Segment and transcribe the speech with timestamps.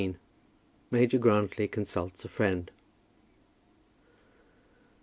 [0.89, 2.71] MAJOR GRANTLY CONSULTS A FRIEND.